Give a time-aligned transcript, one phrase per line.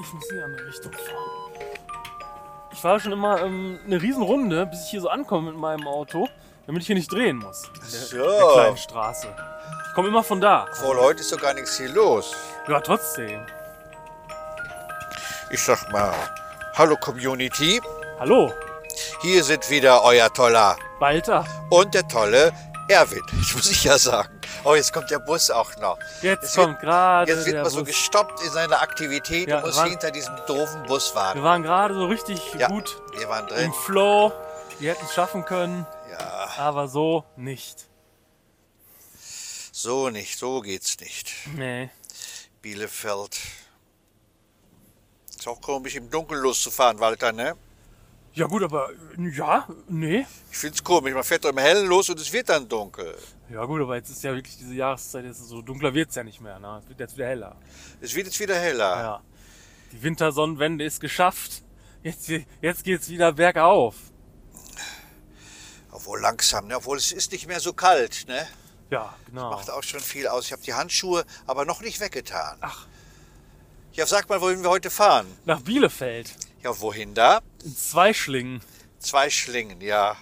[0.00, 1.68] Ich muss hier in eine Richtung fahren.
[2.72, 6.28] Ich fahre schon immer ähm, eine Riesenrunde, bis ich hier so ankomme mit meinem Auto,
[6.66, 7.64] damit ich hier nicht drehen muss.
[7.74, 8.16] In der, So.
[8.16, 9.26] der kleinen Straße.
[9.88, 10.66] Ich komme immer von da.
[10.82, 12.34] Wohl, heute ist doch gar nichts hier los.
[12.68, 13.40] Ja, trotzdem.
[15.50, 16.12] Ich sag mal,
[16.74, 17.80] hallo Community.
[18.20, 18.52] Hallo,
[19.22, 21.44] Hier sind wieder euer toller Balter.
[21.70, 22.52] und der tolle
[22.88, 23.22] Erwin.
[23.38, 24.37] Das muss ich ja sagen.
[24.64, 25.98] Oh, jetzt kommt der Bus auch noch.
[26.22, 27.86] Jetzt wird- kommt gerade Jetzt wird man so Bus.
[27.88, 31.38] gestoppt in seiner Aktivität Ja, und muss wann- hinter diesem doofen Bus warten.
[31.38, 33.72] Wir waren gerade so richtig Ja, gut wir waren im drin.
[33.72, 34.32] Flow.
[34.78, 37.86] Wir hätten es schaffen können, Ja, aber so nicht.
[39.72, 41.32] so nicht, so geht's nicht.
[41.54, 41.90] Nee.
[42.62, 43.38] Bielefeld.
[45.36, 47.56] Ist auch komisch, im Dunkeln loszufahren, Walter, ne?
[48.34, 50.26] Ja gut, aber ja, nee.
[50.50, 53.16] Ich find's komisch, man fährt doch im Hellen los und es wird dann dunkel.
[53.50, 56.16] Ja gut, aber jetzt ist ja wirklich diese Jahreszeit, jetzt ist so dunkler wird es
[56.16, 56.58] ja nicht mehr.
[56.58, 56.80] Ne?
[56.82, 57.56] Es wird jetzt wieder heller.
[58.00, 59.00] Es wird jetzt wieder heller.
[59.00, 59.22] Ja.
[59.92, 61.62] Die Wintersonnenwende ist geschafft.
[62.02, 62.28] Jetzt,
[62.60, 63.94] jetzt geht's wieder bergauf.
[65.90, 66.76] Obwohl langsam, ne?
[66.76, 68.46] Obwohl es ist nicht mehr so kalt, ne?
[68.90, 69.50] Ja, genau.
[69.50, 70.46] Macht auch schon viel aus.
[70.46, 72.58] Ich habe die Handschuhe aber noch nicht weggetan.
[72.60, 72.86] Ach.
[73.92, 75.26] Ja, sag mal, wohin wir heute fahren?
[75.44, 76.34] Nach Bielefeld.
[76.62, 77.40] Ja, wohin da?
[77.64, 78.60] In Zweischlingen.
[78.98, 80.16] Zwei Schlingen, ja.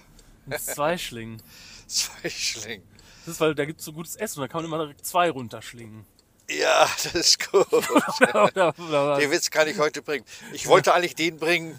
[0.45, 1.41] In Zweischlingen.
[1.87, 2.87] Zwei Schlingen.
[3.27, 5.29] Das ist, weil da gibt's so gutes Essen und da kann man immer direkt zwei
[5.29, 6.05] runterschlingen.
[6.49, 7.67] Ja, das ist gut.
[7.73, 10.23] Oder- oder- Den Witz kann ich heute bringen.
[10.53, 11.77] Ich wollte eigentlich den bringen,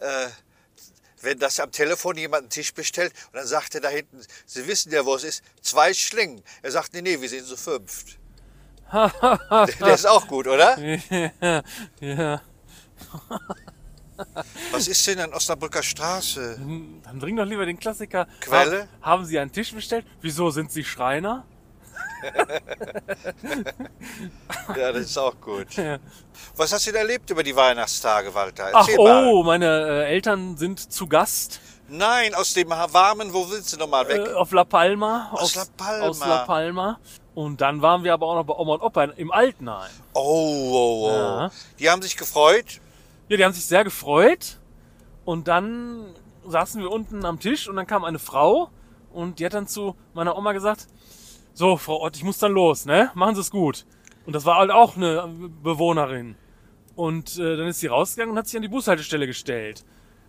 [0.00, 0.26] äh,
[1.20, 4.66] wenn das am Telefon jemand einen Tisch bestellt und dann sagt er da hinten, Sie
[4.66, 6.42] wissen ja, wo es ist, zwei Schlingen.
[6.62, 8.18] Er sagt, nee, nee, wir sind zu fünft.
[8.92, 10.76] Der ist auch gut, oder?
[10.80, 11.62] ja,
[12.00, 12.42] ja.
[14.76, 16.58] Was ist denn an Osnabrücker Straße?
[17.04, 18.26] Dann bring doch lieber den Klassiker.
[18.40, 18.80] Quelle?
[18.80, 20.04] Haben, haben Sie einen Tisch bestellt?
[20.20, 21.44] Wieso sind Sie Schreiner?
[24.76, 25.74] Ja, das ist auch gut.
[25.74, 25.98] Ja.
[26.56, 28.70] Was hast du denn erlebt über die Weihnachtstage, Walter?
[28.72, 29.26] Ach Erzähl mal.
[29.26, 34.08] oh, meine äh, Eltern sind zu Gast Nein, aus dem warmen, wo willst du nochmal
[34.08, 34.26] weg?
[34.26, 35.30] äh, auf La Palma.
[35.32, 36.06] Aus La Palma.
[36.06, 36.98] Aus La Palma.
[37.34, 39.90] Und dann waren wir aber auch noch bei Oma und Opa im Altenheim.
[40.14, 41.10] Oh, oh, oh.
[41.12, 41.50] Ja.
[41.78, 42.80] Die haben sich gefreut.
[43.28, 44.58] Ja, die haben sich sehr gefreut.
[45.26, 46.14] Und dann
[46.46, 48.70] saßen wir unten am Tisch und dann kam eine Frau
[49.12, 50.86] und die hat dann zu meiner Oma gesagt,
[51.52, 53.10] so, Frau Ott, ich muss dann los, ne?
[53.14, 53.84] Machen Sie es gut.
[54.24, 55.28] Und das war halt auch eine
[55.62, 56.36] Bewohnerin.
[56.94, 59.84] Und äh, dann ist sie rausgegangen und hat sich an die Bushaltestelle gestellt.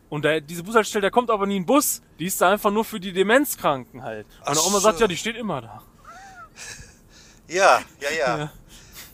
[0.09, 2.01] Und da, diese Bushaltestelle, da kommt aber nie ein Bus.
[2.17, 4.25] Die ist da einfach nur für die Demenzkranken halt.
[4.45, 5.03] Meine Ach Oma sagt, so.
[5.03, 5.81] ja, die steht immer da.
[7.47, 8.37] Ja, ja, ja.
[8.37, 8.51] Ja.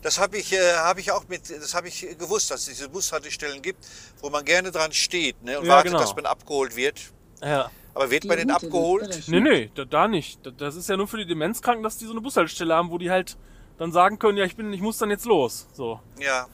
[0.03, 2.89] Das habe ich, äh, hab ich auch mit, das habe ich gewusst, dass es diese
[2.89, 3.85] Bushaltestellen gibt,
[4.21, 6.03] wo man gerne dran steht ne, und Ja, wartet, genau.
[6.03, 6.99] dass man abgeholt wird.
[7.41, 7.71] Ja.
[7.95, 9.23] Aber wird Die man denn abgeholt?
[9.27, 10.45] Nee, nee, da, da nicht.
[10.45, 12.97] Da- Das ist ja nur für die Demenzkranken, dass die so eine Bushaltestelle haben, wo
[12.97, 13.37] die halt
[13.77, 15.67] dann sagen können, ja, ich bin, ich muss dann jetzt los.
[15.73, 15.99] So.
[16.19, 16.47] Ja.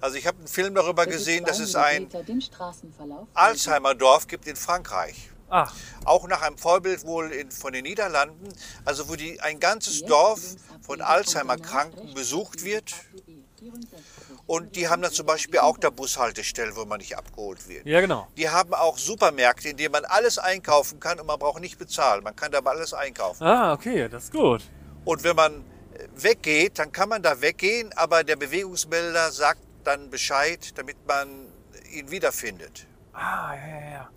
[0.00, 4.56] Also ich habe einen Film darüber Bitte gesehen, dass es 200 ein Alzheimer-Dorf gibt in
[4.56, 5.30] Frankreich.
[5.54, 5.74] Ach,
[6.06, 8.48] Auch nach einem Vorbild wohl in, von den Niederlanden,
[8.86, 10.40] also wo die, ein ganzes Dorf
[10.80, 12.94] von Alzheimer-Kranken besucht wird.
[13.58, 14.00] 64.
[14.46, 17.86] Und die haben dann zum Beispiel auch da Bushaltestellen, wo man nicht abgeholt wird.
[17.86, 18.28] ja genau.
[18.38, 22.24] Die haben auch Supermärkte, in denen man alles einkaufen kann und man braucht nicht bezahlen.
[22.24, 23.44] Man kann da alles einkaufen.
[23.44, 24.62] Ah, okay, das ist gut.
[25.04, 25.56] Und wenn man
[25.92, 31.28] äh, weggeht, dann kann man da weggehen, aber der Bewegungsmelder sagt dann Bescheid, damit man
[31.92, 32.86] ihn wiederfindet.
[33.12, 34.10] Ah, ja, ja, ja.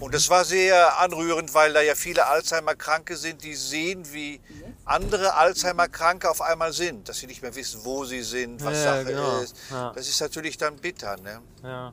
[0.00, 4.40] Und das war sehr anrührend, weil da ja viele Alzheimer-Kranke sind, die sehen, wie
[4.84, 8.84] andere Alzheimer-Kranke auf einmal sind, dass sie nicht mehr wissen, wo sie sind, was Ja,
[8.96, 9.38] Sache genau.
[9.40, 9.56] ist.
[9.70, 9.92] Ja.
[9.94, 11.16] Das ist natürlich dann bitter.
[11.18, 11.40] Ne?
[11.62, 11.92] Ja.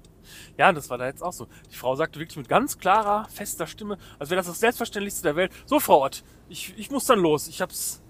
[0.58, 1.48] Ja, das war da jetzt auch so.
[1.72, 5.36] Die Frau sagte wirklich mit ganz klarer, fester Stimme, als wäre das das Selbstverständlichste der
[5.36, 5.52] Welt.
[5.66, 7.48] So, Frau Ott, ich, ich muss dann los.
[7.48, 8.02] Ich hab's,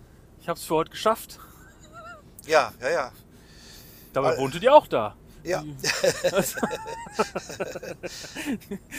[0.42, 1.40] ich hab's für heute geschafft.
[2.46, 3.12] Ja, ja, ja.
[4.14, 5.16] Dabei wohnte die auch da.
[5.44, 5.64] Ja.
[5.64, 5.76] Die,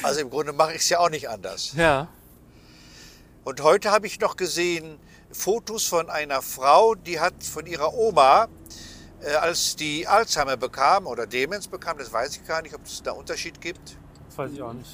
[0.02, 1.72] Also im Grunde mache ich es ja auch nicht anders.
[1.76, 2.08] ja.
[3.42, 4.98] Und heute habe ich noch gesehen
[5.32, 8.48] Fotos von einer Frau, die hat von ihrer Oma,
[9.22, 13.02] äh, als die Alzheimer bekam oder Demenz bekam, das weiß ich gar nicht, ob es
[13.02, 13.96] da Unterschied gibt.
[14.28, 14.90] Das weiß ich auch nicht.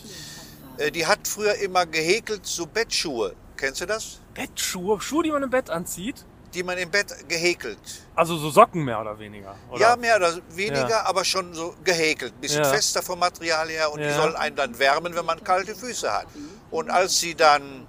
[0.78, 3.34] Äh, die hat früher immer gehäkelt so Bettschuhe.
[3.56, 4.20] Kennst du das?
[4.34, 6.24] Bettschuhe, Schuhe, die man im Bett anzieht.
[6.56, 7.78] Die man im Bett gehäkelt.
[8.14, 9.54] Also so Socken mehr oder weniger.
[9.70, 9.78] Oder?
[9.78, 11.04] Ja, mehr oder weniger, Ja.
[11.04, 12.32] aber schon so gehäkelt.
[12.32, 12.70] Ein bisschen Ja.
[12.70, 14.16] fester vom Material her und die Ja.
[14.16, 16.26] sollen einen dann wärmen, wenn man kalte Füße hat.
[16.70, 17.86] Und als sie dann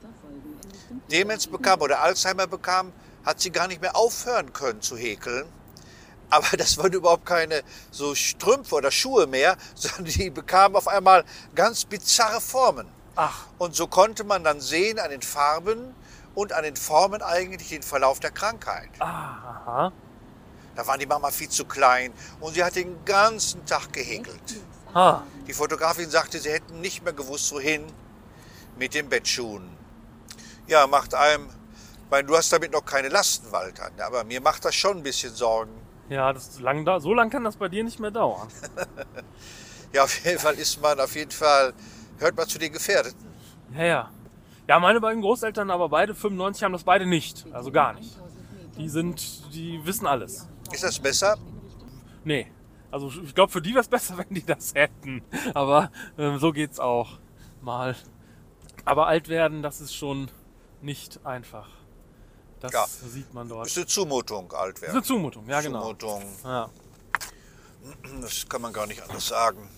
[1.10, 2.92] Demenz bekam oder Alzheimer bekam,
[3.26, 5.46] hat sie gar nicht mehr aufhören können zu häkeln.
[6.30, 11.24] Aber das waren überhaupt keine so Strümpfe oder Schuhe mehr, sondern die bekamen auf einmal
[11.56, 12.88] ganz bizarre Formen.
[13.16, 15.96] Ach, Und so konnte man dann sehen an den Farben
[16.38, 18.90] und an den Formen eigentlich den Verlauf der Krankheit.
[19.00, 19.06] ah,
[19.66, 19.92] aha.
[20.76, 24.62] Da waren die Mama viel zu klein und sie hat den ganzen Tag gehäkelt.
[24.94, 27.84] Ah, Die Fotografin sagte, sie hätten nicht mehr gewusst, wohin
[28.78, 29.68] mit den Bettschuhen.
[30.68, 34.06] Ja, macht einem, ich meine, du hast damit noch keine Lasten, Walter, ne?
[34.06, 35.72] aber mir macht das schon ein bisschen Sorgen.
[36.10, 37.00] ja, das lang da.
[37.00, 38.48] So lang kann das bei dir nicht mehr dauern.
[39.94, 41.74] Ja, auf jeden Fall ist man, auf jeden Fall,
[42.20, 43.26] hört man zu den Gefährdeten.
[43.74, 44.12] Ja, ja.
[44.68, 47.46] Ja, meine beiden Großeltern, aber beide 95 haben das beide nicht.
[47.54, 48.18] Also gar nicht.
[48.78, 50.48] Die sind, die wissen alles.
[50.72, 51.38] Ist das besser?
[52.24, 52.52] Nee.
[52.92, 55.24] Also ich glaube, für die wäre es besser, wenn die das hätten.
[55.54, 57.20] Aber ähm, so geht's auch
[57.62, 57.96] mal.
[58.86, 60.30] Aber alt werden, das ist schon
[60.82, 61.68] nicht einfach.
[62.60, 62.86] Das Ja.
[62.88, 63.68] sieht man dort.
[63.68, 65.04] Ist eine Zumutung, alt Das ist eine werden.
[65.06, 65.82] Zumutung, ja genau.
[65.94, 66.70] Zumutung, Ja.
[68.22, 69.70] das kann man gar nicht anders sagen.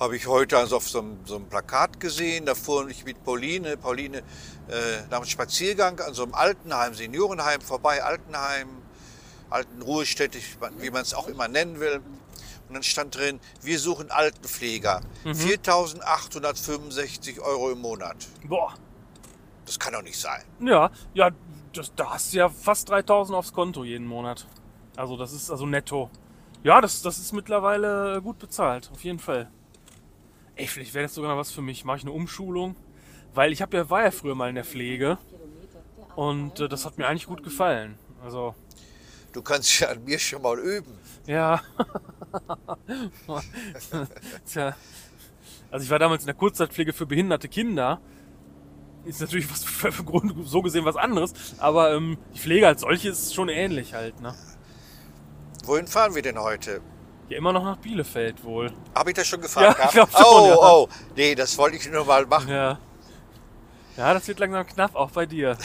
[0.00, 3.22] Habe ich heute also auf so einem, so einem Plakat gesehen, da fuhr ich mit
[3.22, 4.22] Pauline, Pauline
[4.68, 8.68] äh, nach einem Spaziergang an so einem Altenheim, Seniorenheim vorbei, Altenheim,
[9.50, 10.38] alten Ruhestätte,
[10.78, 12.00] wie man es auch immer nennen will.
[12.68, 15.02] Und dann stand drin, wir suchen Altenpfleger.
[15.26, 18.26] 4.865 Euro im Monat.
[18.44, 18.72] Boah.
[19.66, 20.42] Das kann doch nicht sein.
[20.60, 21.28] Ja, ja,
[21.74, 24.46] das, da hast du ja fast 3000 aufs Konto jeden Monat.
[24.96, 26.08] Also das ist also netto.
[26.62, 29.50] Ja, das, das ist mittlerweile gut bezahlt, auf jeden Fall.
[30.60, 31.86] Ey, vielleicht wäre das sogar noch was für mich.
[31.86, 32.76] Mache ich eine Umschulung?
[33.32, 35.16] Weil ich hab ja, war ja früher mal in der Pflege
[36.16, 37.98] und äh, das hat mir eigentlich gut gefallen.
[38.22, 38.54] Also,
[39.32, 40.98] Du kannst ja an mir schon mal üben.
[41.26, 41.62] ja.
[44.46, 44.76] Tja.
[45.70, 47.98] Also ich war damals in der Kurzzeitpflege für behinderte Kinder.
[49.06, 52.82] Ist natürlich was für, für Grund, so gesehen was anderes, aber ähm, die Pflege als
[52.82, 54.34] solche ist schon ähnlich halt, ne?
[55.64, 56.82] Wohin fahren wir denn heute?
[57.30, 58.72] Ja, immer noch nach Bielefeld wohl.
[58.94, 59.78] Habe ich das schon gefragt?
[59.78, 60.12] Ja, ich gehabt?
[60.12, 60.56] schon, oh, ja.
[60.56, 62.48] oh, nee, das wollte ich nur mal machen.
[62.50, 62.78] Ja.
[63.96, 65.56] Ja, das wird langsam knapp, auch bei dir.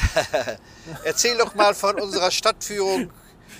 [1.04, 3.10] Erzähl doch mal von unserer Stadtführung,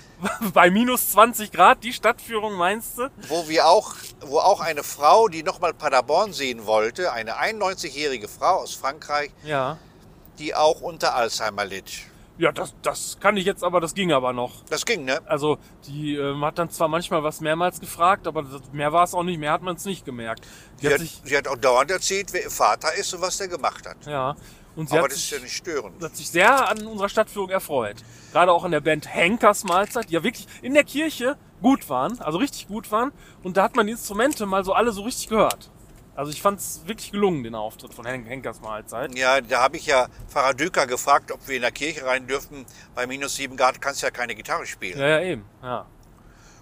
[0.54, 3.10] bei minus 20 Grad, die Stadtführung meinst du?
[3.28, 8.58] wo wir auch, wo auch eine Frau, die nochmal Paderborn sehen wollte, eine 91-jährige Frau
[8.62, 9.78] aus Frankreich, Ja.
[10.40, 11.92] die auch unter Alzheimer litt.
[12.38, 14.64] Ja, das, das kann ich jetzt, aber das ging aber noch.
[14.70, 15.22] Das ging, ne?
[15.26, 19.14] Also, die ähm, hat dann zwar manchmal was mehrmals gefragt, aber das, mehr war es
[19.14, 20.46] auch nicht, mehr hat man es nicht gemerkt.
[20.82, 23.38] Die Sie hat sich, sie hat auch dauernd erzählt, wer ihr Vater ist und was
[23.38, 24.06] der gemacht hat.
[24.06, 24.36] ja,
[24.76, 26.04] und sie Aber hat das ist sich, ja nicht störend.
[26.04, 27.96] hat sich sehr an unserer Stadtführung erfreut.
[28.34, 32.20] Gerade auch an der Band Henkers Mahlzeit, die ja wirklich in der Kirche gut waren,
[32.20, 33.14] also richtig gut waren.
[33.44, 35.72] Und da hat man die Instrumente mal so alle so richtig gehört.
[36.16, 39.18] Also ich fand es wirklich gelungen, den Auftritt von Hen Henkers Mahlzeit.
[39.18, 42.66] Ja, da habe ich ja Pfarrer Düker gefragt, ob wir in der Kirche rein dürfen.
[42.96, 44.98] Bei minus 7 Grad kannst du ja keine Gitarre spielen.
[44.98, 45.46] Ja, ja, eben.
[45.62, 45.86] Ja.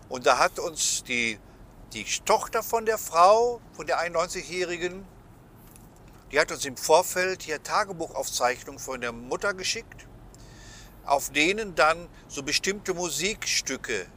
[0.10, 1.38] Und da hat uns die,
[1.94, 5.06] die Tochter von der Frau, von der 91-Jährigen,
[6.32, 10.08] die hat uns im Vorfeld hier Tagebuchaufzeichnungen von der Mutter geschickt,
[11.06, 14.08] auf denen dann so bestimmte Musikstücke,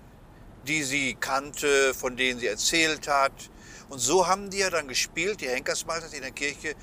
[0.67, 3.51] die sie kannte, von denen sie erzählt hat.
[3.89, 6.75] Und so haben die ja dann gespielt, die Henkersmalters in der Kirche, äh,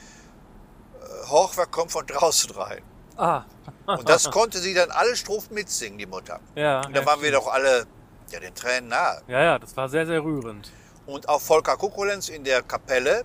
[1.29, 2.81] Horchwer kommt von draußen rein.
[3.17, 3.43] Ah,
[3.85, 6.39] Und das konnte sie dann alle Strophen mitsingen, die Mutter.
[6.55, 6.81] ja.
[6.85, 7.85] Und da ja, waren wir doch alle
[8.31, 9.21] ja, den Tränen nahe.
[9.27, 10.71] Ja, ja, das war sehr, sehr rührend.
[11.05, 13.23] Und auch Volker Kukulenz in der Kapelle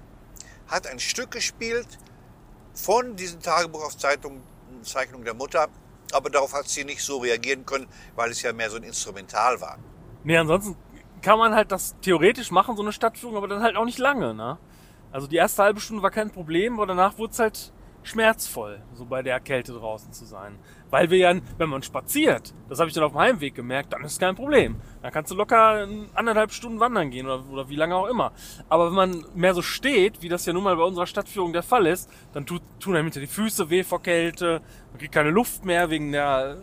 [0.67, 1.87] hat ein Stück gespielt
[2.75, 4.43] von diesen Tagebuchaufzeichnungen
[4.83, 5.69] Zeichnungen der Mutter.
[6.13, 7.87] Aber darauf hat sie nicht so reagieren können,
[8.17, 9.79] weil es ja mehr so ein Instrumental war.
[10.25, 10.77] Nee, ansonsten
[11.23, 14.35] kann man halt das theoretisch machen, so eine Stadtführung, aber dann halt auch nicht lange,
[14.35, 14.59] ne?
[15.11, 17.73] Also die erste halbe Stunde war kein Problem, aber danach wurde es halt
[18.03, 20.59] schmerzvoll, so bei der Kälte draußen zu sein.
[20.91, 24.03] Weil wir ja, wenn man spaziert, das habe ich dann auf dem Heimweg gemerkt, dann
[24.05, 24.81] ist kein Problem.
[25.03, 28.33] Dann kannst du locker anderthalb Stunden wandern gehen oder, oder wie lange auch immer.
[28.69, 31.63] Aber wenn man mehr so steht, wie das ja nun mal bei unserer Stadtführung der
[31.63, 35.31] Fall ist, dann tut, tun einem hinter die Füße weh vor Kälte, man kriegt keine
[35.31, 36.57] Luft mehr wegen der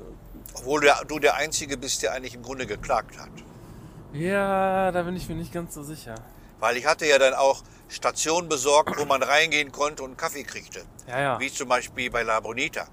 [0.55, 3.29] Obwohl du der Einzige bist, der eigentlich im Grunde geklagt hat.
[4.17, 6.15] Ja, da bin ich mir nicht ganz so sicher.
[6.59, 10.83] Weil ich hatte ja dann auch Stationen besorgt, wo man reingehen konnte und Kaffee kriegte.
[11.07, 11.39] Ja, ja.
[11.39, 12.87] Wie zum Beispiel bei La Bonita.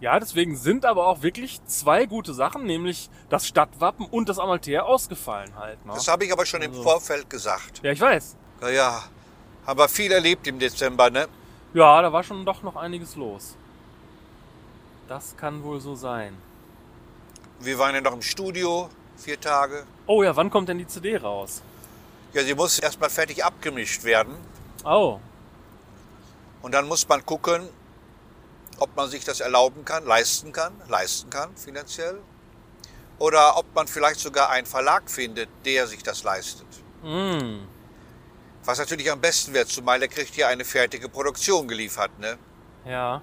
[0.00, 4.82] Ja, deswegen sind aber auch wirklich zwei gute Sachen, nämlich das Stadtwappen und das Amalthea
[4.82, 5.84] ausgefallen halt.
[5.86, 5.92] Ne?
[5.94, 6.82] Das habe ich aber schon im Also.
[6.82, 7.80] Vorfeld gesagt.
[7.82, 8.36] Ja, ich weiß.
[8.60, 9.02] Naja,
[9.66, 11.28] haben wir viel erlebt im Dezember, ne?
[11.74, 13.56] Ja, da war schon doch noch einiges los.
[15.08, 16.36] Das kann wohl so sein.
[17.60, 19.84] Wir waren ja noch im Studio, vier Tage.
[20.06, 21.62] Oh ja, wann kommt denn die CD raus?
[22.32, 24.34] Ja, sie muss erstmal fertig abgemischt werden.
[24.84, 25.20] Oh,
[26.62, 27.68] Und dann muss man gucken,
[28.78, 32.20] ob man sich das erlauben kann, leisten kann, leisten kann finanziell.
[33.18, 36.66] Oder ob man vielleicht sogar einen Verlag findet, der sich das leistet.
[37.02, 37.68] mm.
[38.64, 42.18] Was natürlich am besten wäre, zumal der kriegt hier eine fertige Produktion geliefert.
[42.18, 42.38] Ne?
[42.84, 43.22] ja.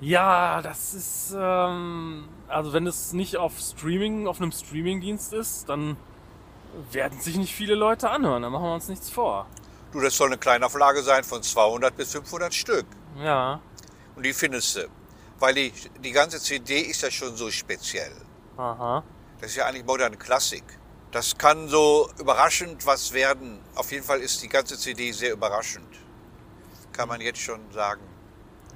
[0.00, 5.96] Ja, das ist, ähm, also wenn es nicht auf Streaming, auf einem Streamingdienst ist, dann
[6.90, 8.42] werden sich nicht viele Leute anhören.
[8.42, 9.46] Da machen wir uns nichts vor.
[9.92, 12.86] Du, das soll eine kleine Auflage sein von 200 bis 500 Stück.
[13.22, 13.60] Ja.
[14.16, 14.88] Und die findest du.
[15.38, 15.72] Weil die,
[16.02, 18.12] die ganze CD ist ja schon so speziell.
[18.56, 19.02] Aha.
[19.40, 20.64] Das ist ja eigentlich moderne Klassik.
[21.10, 23.60] Das kann so überraschend was werden.
[23.76, 25.88] Auf jeden Fall ist die ganze CD sehr überraschend.
[26.92, 28.02] Kann man jetzt schon sagen.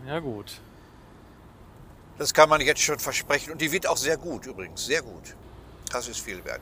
[0.07, 0.61] Ja gut.
[2.19, 3.53] Das kann man jetzt schon versprechen.
[3.53, 4.85] Und die wird auch sehr gut übrigens.
[4.85, 5.35] Sehr gut.
[5.91, 6.61] Das ist viel wert.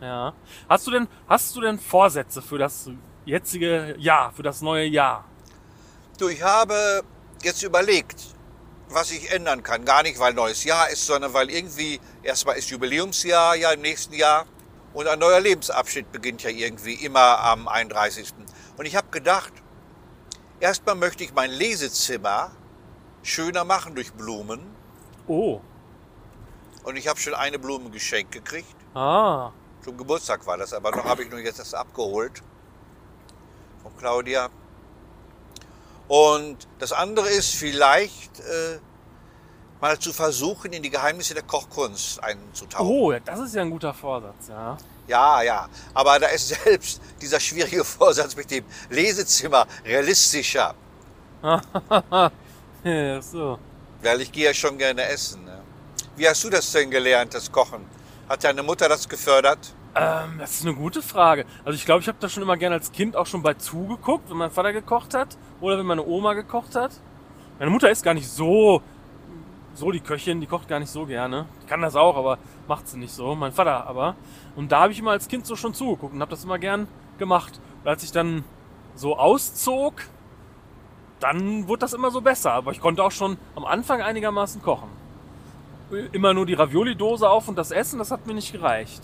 [0.00, 0.34] Ja.
[0.68, 2.90] Hast du denn, hast du denn Vorsätze für das
[3.24, 5.24] jetzige Jahr, für das neue Jahr?
[6.18, 7.02] Du, ich habe
[7.42, 8.20] jetzt überlegt,
[8.88, 9.84] was ich ändern kann.
[9.84, 14.14] Gar nicht, weil neues Jahr ist, sondern weil irgendwie erstmal ist Jubiläumsjahr ja im nächsten
[14.14, 14.46] Jahr
[14.92, 18.34] und ein neuer Lebensabschnitt beginnt ja irgendwie immer am 31.
[18.76, 19.52] Und ich habe gedacht,
[20.60, 22.50] erstmal möchte ich mein Lesezimmer
[23.22, 24.71] schöner machen durch Blumen.
[25.26, 25.60] Oh.
[26.84, 28.74] Und ich habe schon eine Blume geschenkt gekriegt.
[28.94, 29.52] Ah.
[29.84, 32.42] Zum Geburtstag war das, aber noch habe ich nur jetzt das abgeholt
[33.82, 34.48] von Claudia.
[36.08, 38.78] Und das andere ist vielleicht äh,
[39.80, 42.86] mal zu versuchen, in die Geheimnisse der Kochkunst einzutauchen.
[42.86, 44.76] Oh, das ist ja ein guter Vorsatz, ja.
[45.08, 45.68] Ja, ja.
[45.94, 50.74] Aber da ist selbst dieser schwierige Vorsatz mit dem Lesezimmer realistischer.
[52.84, 53.58] ja so.
[54.02, 55.44] Weil ich gehe ja schon gerne essen.
[55.44, 55.60] Ne?
[56.16, 57.84] Wie hast du das denn gelernt, das Kochen?
[58.28, 59.74] Hat deine Mutter das gefördert?
[59.94, 61.44] Ähm, das ist eine gute Frage.
[61.64, 64.30] Also ich glaube, ich habe da schon immer gerne als Kind auch schon bei zugeguckt,
[64.30, 66.92] wenn mein Vater gekocht hat oder wenn meine Oma gekocht hat.
[67.58, 68.82] Meine Mutter ist gar nicht so
[69.74, 71.46] so die Köchin, die kocht gar nicht so gerne.
[71.62, 73.34] Die kann das auch, aber macht sie nicht so.
[73.34, 74.16] Mein Vater aber.
[74.56, 76.88] Und da habe ich immer als Kind so schon zugeguckt und habe das immer gern
[77.18, 77.60] gemacht.
[77.82, 78.44] Und als ich dann
[78.94, 79.94] so auszog,
[81.22, 82.52] dann wurde das immer so besser.
[82.52, 84.88] Aber ich konnte auch schon am Anfang einigermaßen kochen.
[86.12, 89.02] Immer nur die Ravioli-Dose auf und das Essen, das hat mir nicht gereicht.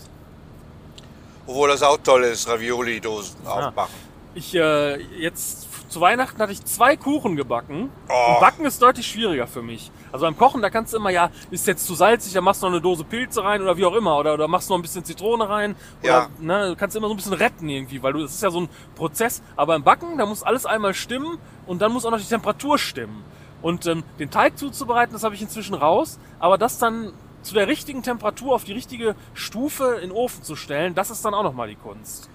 [1.45, 3.93] Obwohl das auch toll ist, Ravioli-Dosen aufmachen.
[4.35, 7.89] Ich, äh, jetzt zu Weihnachten hatte ich zwei Kuchen gebacken.
[8.07, 8.33] Oh.
[8.33, 9.91] Und Backen ist deutlich schwieriger für mich.
[10.11, 12.67] Also beim Kochen, da kannst du immer, ja, ist jetzt zu salzig, da machst du
[12.67, 14.17] noch eine Dose Pilze rein oder wie auch immer.
[14.17, 15.75] Oder, oder machst noch ein bisschen Zitrone rein.
[16.01, 16.29] Oder, Ja.
[16.39, 18.61] Ne, du kannst immer so ein bisschen retten irgendwie, weil du, das ist ja so
[18.61, 19.41] ein Prozess.
[19.55, 21.37] Aber beim Backen, da muss alles einmal stimmen
[21.67, 23.23] und dann muss auch noch die Temperatur stimmen.
[23.61, 26.17] Und ähm, den Teig zuzubereiten, das habe ich inzwischen raus.
[26.39, 27.11] Aber das dann
[27.41, 31.23] zu der richtigen Temperatur auf die richtige Stufe in den Ofen zu stellen, das ist
[31.23, 32.29] dann auch nochmal die Kunst.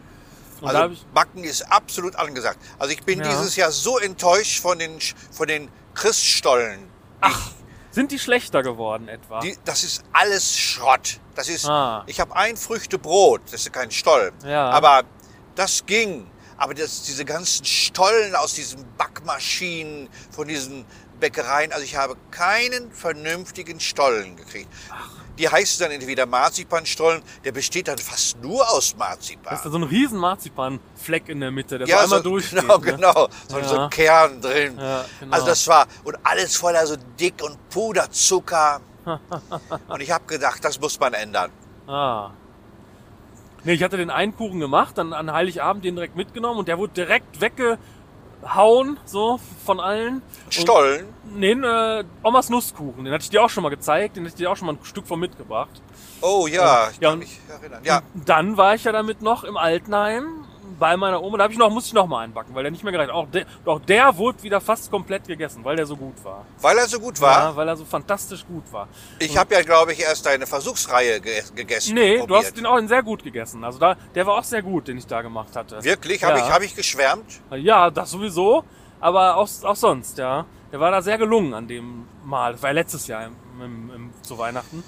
[0.61, 2.59] Und Also Backen ist absolut angesagt.
[2.79, 3.29] Also ich bin Ja.
[3.29, 4.99] dieses Jahr so enttäuscht von den,
[5.31, 6.81] von den Christstollen.
[7.21, 7.51] Ach,
[7.95, 9.41] sind die schlechter geworden etwa?
[9.41, 11.21] Die, das ist alles Schrott.
[11.35, 12.03] Das ist, Ah.
[12.07, 14.33] ich habe ein Früchtebrot, das ist kein Stollen.
[14.45, 14.71] Ja.
[14.71, 15.03] Aber
[15.55, 16.31] das ging.
[16.57, 20.85] Aber das, diese ganzen Stollen aus diesen Backmaschinen, von diesen
[21.19, 24.69] Bäckereien, also ich habe keinen vernünftigen Stollen gekriegt.
[25.39, 29.51] Die heißen dann entweder Marzipanstollen, der besteht dann fast nur aus Marzipan.
[29.51, 32.61] Das ist da so ein riesen Marzipanfleck in der Mitte, der so einmal durchgeht.
[32.61, 32.85] Genau, ne?
[32.93, 33.29] genau.
[33.49, 33.85] So, so Ja.
[33.85, 34.79] ein Kern drin.
[34.79, 35.35] Ja, genau.
[35.35, 38.81] Also das war, und alles voller so dick und Puderzucker.
[39.89, 41.51] und ich habe gedacht, das muss man ändern.
[41.87, 42.31] Ah.
[43.65, 46.79] Nee, ich hatte den einen Kuchen gemacht, dann an Heiligabend den direkt mitgenommen und der
[46.79, 47.41] wurde direkt
[48.45, 50.15] weggehauen, so von allen.
[50.45, 54.25] Und- Stollen, Nee, äh, Omas Nusskuchen, den hatte ich dir auch schon mal gezeigt, den
[54.25, 55.81] hatte ich dir auch schon mal ein Stück von mitgebracht.
[56.21, 57.81] oh ja, ich Ja, kann und- mich erinnern.
[57.85, 60.45] Ja, Und dann war ich ja damit noch im Altenheim
[60.79, 61.39] bei meiner Oma.
[61.39, 63.11] Da hab ich noch, musste ich noch mal einbacken, weil der nicht mehr gereicht.
[63.11, 66.45] Auch der, auch der wurde wieder fast komplett gegessen, weil der so gut war.
[66.61, 67.51] weil er so gut war.
[67.51, 68.89] Ja, weil er so fantastisch gut war.
[69.19, 71.95] Ich habe ja, glaube ich, erst eine Versuchsreihe ge gegessen.
[71.95, 72.31] Nee, probiert.
[72.31, 73.65] du hast den auch sehr gut gegessen.
[73.65, 75.83] Also da, der war auch sehr gut, den ich da gemacht hatte.
[75.83, 76.23] Wirklich?
[76.25, 76.47] Habe Ja.
[76.47, 77.41] ich, hab ich geschwärmt?
[77.53, 78.65] Ja, das sowieso,
[79.01, 80.45] aber auch, auch sonst, ja.
[80.73, 82.53] Der war da sehr gelungen an dem Mal.
[82.53, 84.83] Das war ja letztes Jahr im, im, im, zu Weihnachten.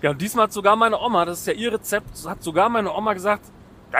[0.00, 2.92] Ja, und diesmal hat sogar meine Oma, das ist ja ihr Rezept, hat sogar meine
[2.92, 3.44] Oma gesagt,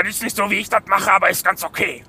[0.03, 2.05] das ist nicht so, wie ich das mache, aber ist ganz okay.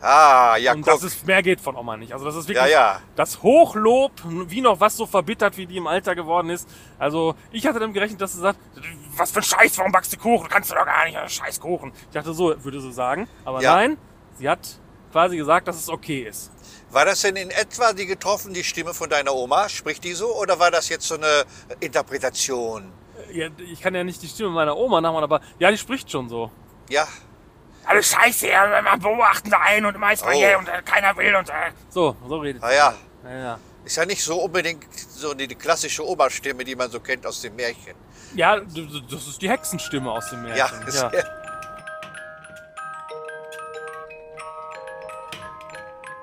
[0.00, 0.94] Ah, ja, und guck.
[0.94, 2.12] das ist, mehr geht von Oma nicht.
[2.12, 3.00] Also das ist wirklich Ja, ja.
[3.16, 4.12] das Hochlob,
[4.46, 6.68] wie noch was so verbittert, wie die im Alter geworden ist.
[7.00, 8.60] Also ich hatte damit gerechnet, dass sie sagt,
[9.16, 10.48] was für ein Scheiß, warum backst du Kuchen?
[10.48, 11.90] Kannst du doch gar nicht, scheiß Kuchen.
[12.06, 13.28] Ich dachte, so würde sie sagen.
[13.44, 13.74] Aber Ja.
[13.74, 13.98] nein,
[14.38, 14.60] sie hat
[15.10, 16.52] quasi gesagt, dass es okay ist.
[16.92, 19.68] War das denn in etwa die getroffen, die Stimme von deiner Oma?
[19.68, 20.32] Spricht die so?
[20.36, 21.44] Oder war das jetzt so eine
[21.80, 22.92] Interpretation?
[23.32, 26.28] Ja, ich kann ja nicht die Stimme meiner Oma nachmachen, aber ja, die spricht schon
[26.28, 26.50] so.
[26.88, 27.06] Ja,
[27.88, 30.38] Alles scheiße, ja, man beobachten da einen und immer ist man Oh.
[30.38, 31.52] hier und äh, keiner will und äh,
[31.88, 32.74] So, so redet ah sie.
[32.76, 32.94] ja.
[33.24, 33.58] Ja, ja.
[33.84, 37.40] Ist ja nicht so unbedingt so die, die klassische Oma-Stimme, die man so kennt aus
[37.40, 37.94] dem Märchen.
[38.34, 40.86] ja, d- d- das ist die Hexenstimme aus dem Ja, Märchen.
[40.86, 41.06] ist-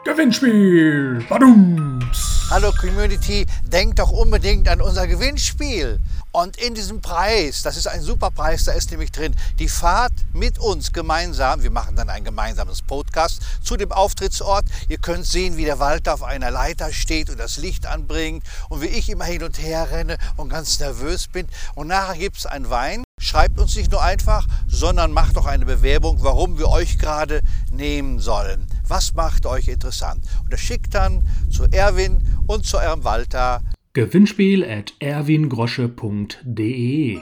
[0.03, 1.25] Gewinnspiel.
[1.27, 2.34] Badums.
[2.47, 5.99] Hallo Community, denkt doch unbedingt an unser Gewinnspiel.
[6.31, 10.13] Und in diesem Preis, das ist ein super Preis, da ist nämlich drin die Fahrt
[10.31, 11.63] mit uns gemeinsam.
[11.63, 14.65] Wir machen dann ein gemeinsames Podcast zu dem Auftrittsort.
[14.89, 18.81] Ihr könnt sehen, wie der Walter auf einer Leiter steht und das Licht anbringt und
[18.81, 21.47] wie ich immer hin und her renne und ganz nervös bin.
[21.73, 23.05] Und nachher gibt es einen Wein.
[23.17, 28.19] Schreibt uns nicht nur einfach, sondern macht auch eine Bewerbung, warum wir euch gerade nehmen
[28.19, 28.67] sollen.
[28.87, 30.23] Was macht euch interessant?
[30.43, 33.59] Und das schickt dann zu Erwin und zu eurem Walter
[33.93, 37.21] Gewinnspiel at erwingrosche.de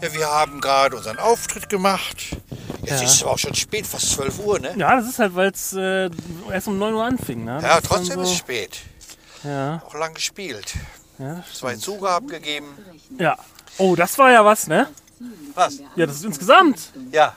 [0.00, 2.36] Ja, wir haben gerade unseren Auftritt gemacht.
[2.82, 3.02] Jetzt Ja.
[3.06, 4.72] ist es aber auch schon spät, fast 12 Uhr, ne?
[4.76, 6.08] Ja, das ist halt, weil es äh,
[6.50, 7.44] erst um 9 Uhr anfing.
[7.44, 7.56] Ne?
[7.60, 8.80] Das Ja, ist trotzdem ist so, es spät.
[9.44, 10.74] Ja, Auch lang gespielt.
[11.18, 12.66] ja, Zwei Züge abgegeben.
[13.18, 13.36] ja.
[13.78, 14.88] Oh, das war ja was, ne?
[15.54, 15.78] Was?
[15.96, 16.78] Ja, das ist insgesamt.
[17.12, 17.34] Ja.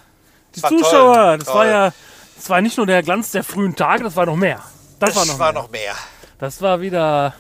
[0.56, 1.56] Die Das war Zuschauer, toll, das toll.
[1.56, 1.94] war ja,
[2.36, 4.62] das war nicht nur der Glanz der frühen Tage, das war noch mehr.
[5.00, 5.62] Das, Das war noch war mehr.
[5.64, 5.94] noch mehr.
[6.40, 7.34] Das war wieder,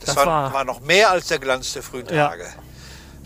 [0.00, 2.28] Das, Das war, war- noch mehr als der Glanz der frühen Ja.
[2.28, 2.46] Tage.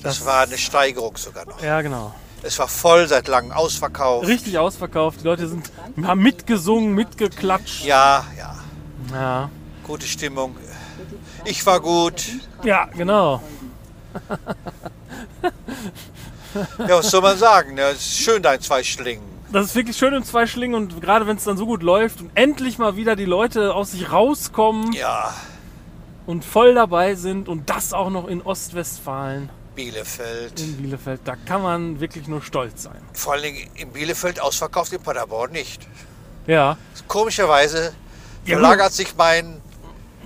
[0.03, 1.61] Das, war eine Steigerung sogar noch.
[1.63, 2.15] ja genau.
[2.43, 4.27] Es war voll seit langem ausverkauft.
[4.29, 5.21] Richtig ausverkauft.
[5.21, 5.71] Die Leute sind,
[6.05, 7.85] haben mitgesungen, mitgeklatscht.
[7.85, 8.55] Ja, ja.
[9.13, 9.51] Ja,
[9.83, 10.57] Gute Stimmung.
[11.45, 12.23] Ich war gut.
[12.63, 13.41] ja genau.
[16.79, 17.77] Ja, was soll man sagen?
[17.79, 19.25] Es ist schön, dein zwei Schlingen.
[19.53, 22.31] Das ist wirklich schön im Zweischlingen und gerade wenn es dann so gut läuft und
[22.35, 25.33] endlich mal wieder die Leute aus sich rauskommen Ja,
[26.27, 30.59] und voll dabei sind und das auch noch in Ostwestfalen, Bielefeld.
[30.59, 33.01] in Bielefeld, da kann man wirklich nur stolz sein.
[33.13, 35.87] Vor allen Dingen in Bielefeld ausverkauft, in Paderborn nicht.
[36.49, 37.93] Ja, Komischerweise
[38.45, 39.61] Ja, verlagert sich mein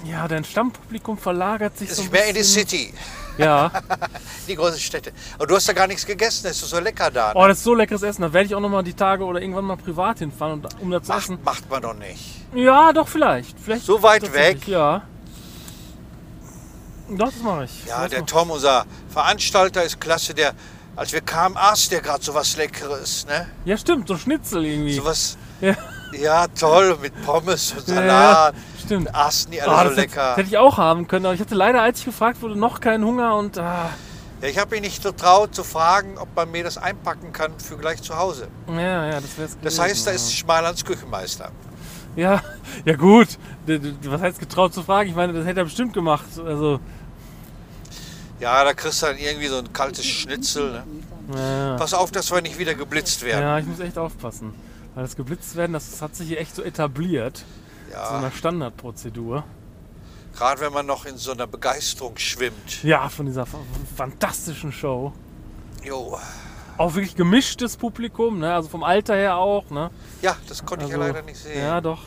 [0.02, 2.42] ja, dein Stammpublikum verlagert sich so sich ein mehr in die.
[2.42, 2.94] City,
[3.38, 3.70] Ja,
[4.49, 5.12] die großen Städte.
[5.37, 7.32] Aber du hast ja gar nichts gegessen, es ist so lecker da.
[7.34, 7.49] oh, Ne?
[7.49, 8.22] das ist so leckeres Essen.
[8.22, 10.90] Da werde ich auch noch mal die Tage oder irgendwann mal privat hinfahren, und, um
[10.90, 11.38] das zu essen.
[11.44, 12.22] Macht, macht man doch nicht.
[12.54, 13.58] Ja, doch vielleicht.
[13.58, 14.66] vielleicht So weit weg?
[14.66, 15.02] Ja.
[17.08, 17.87] Doch, das mache ich.
[17.87, 20.32] Ja, Das der Tom, unser Veranstalter, ist klasse.
[20.34, 20.52] Der,
[20.97, 23.26] als wir kamen, aß der gerade so was Leckeres.
[23.26, 23.49] Ne?
[23.64, 24.95] ja, stimmt, so Schnitzel irgendwie.
[24.95, 25.75] Sowas, Ja.
[26.12, 28.54] Ja, toll, mit Pommes und Ja, Salat.
[28.84, 29.14] stimmt.
[29.14, 30.28] Aßen die alle Ah, so das, hätte, lecker.
[30.28, 32.80] das hätte ich auch haben können, aber ich hatte leider, als ich gefragt wurde, noch
[32.80, 33.90] keinen Hunger und ah,
[34.42, 37.76] Ja, ich habe mich nicht getraut zu fragen, ob man mir das einpacken kann für
[37.76, 38.49] gleich zu Hause.
[38.68, 41.50] ja, ja, das wäre es Das heißt, da ist Schmalands Küchenmeister.
[42.16, 42.40] Ja,
[42.84, 43.28] ja gut.
[44.04, 45.08] Was heißt getraut zu fragen?
[45.10, 46.25] Ich meine, das hätte er bestimmt gemacht.
[46.44, 46.80] Also,
[48.40, 50.73] Ja, da kriegst du dann irgendwie so ein kaltes Schnitzel.
[50.73, 50.82] Ne?
[51.36, 53.42] ja, Pass auf, dass wir nicht wieder geblitzt werden.
[53.42, 54.54] ja, ich muss echt aufpassen.
[54.94, 57.44] Weil das geblitzt werden, das, hat sich hier echt so etabliert.
[57.88, 59.44] So Ja, einer Standardprozedur.
[60.36, 62.82] gerade wenn man noch in so einer Begeisterung schwimmt.
[62.82, 63.58] Ja, von dieser fa-
[63.96, 65.12] fantastischen Show.
[65.84, 66.18] Jo.
[66.76, 68.54] Auch wirklich gemischtes Publikum, ne?
[68.54, 69.90] Also vom Alter her auch, ne?
[70.22, 71.58] Ja, das konnte ich ja Also, leider nicht sehen.
[71.60, 72.02] Ja, doch.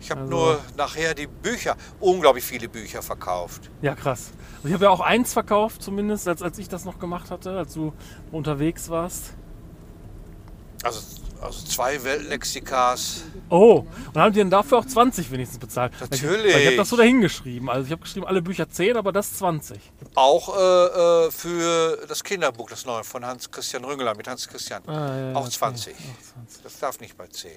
[0.00, 3.70] ich habe also- nur nachher die Bücher, unglaublich viele Bücher verkauft.
[3.82, 4.30] Ja, krass.
[4.56, 7.56] Also ich habe ja auch eins verkauft, zumindest, als, als ich das noch gemacht hatte,
[7.56, 7.92] als du
[8.30, 9.32] unterwegs warst.
[10.82, 11.00] Also,
[11.40, 13.22] also zwei Weltlexikas.
[13.48, 15.92] Oh, und haben die denn dafür auch 20 wenigstens bezahlt?
[15.94, 16.54] Ich, Natürlich.
[16.54, 17.68] weil ich habe das so dahingeschrieben.
[17.68, 19.80] Also ich habe geschrieben, alle Bücher 10, aber das 20.
[20.14, 24.82] Auch äh, äh, für das Kinderbuch, das neue von Hans-Christian Rüngeler mit Hans-Christian.
[24.86, 25.50] Ah, ja, Auch okay.
[25.50, 25.94] 20.
[25.94, 26.62] Auch 20.
[26.62, 27.50] Das darf nicht bei 10.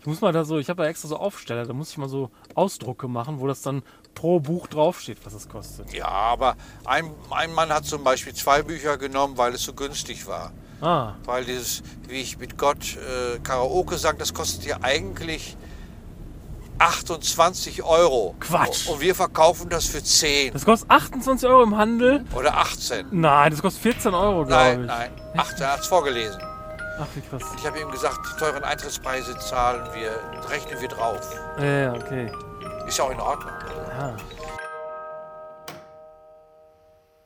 [0.00, 2.08] Ich muss mal da so, ich habe da extra so Aufsteller, da muss ich mal
[2.08, 3.82] so Ausdrucke machen, wo das dann
[4.14, 5.92] pro Buch draufsteht, was es kostet.
[5.92, 10.26] Ja, aber ein, ein Mann hat zum Beispiel zwei Bücher genommen, weil es so günstig
[10.26, 10.52] war.
[10.80, 15.56] Ah, Weil dieses, wie ich mit Gott äh, Karaoke sang, das kostet ja eigentlich
[16.78, 18.34] 28 Euro.
[18.40, 18.88] Quatsch.
[18.88, 22.24] Und wir verkaufen das für 10 das kostet 28 Euro im Handel.
[22.34, 23.06] oder 18.
[23.10, 24.86] Nein, das kostet 14 Euro, glaube Nein, ich.
[24.86, 26.40] nein, 18, er hat es vorgelesen.
[26.98, 27.42] Ach, wie krass.
[27.58, 30.10] Ich habe ihm gesagt, die teuren Eintrittspreise zahlen wir,
[30.50, 31.20] rechnen wir drauf.
[31.58, 32.32] Ja, ja, okay.
[32.86, 33.52] Ist ja auch in Ordnung.
[33.98, 34.16] Ja.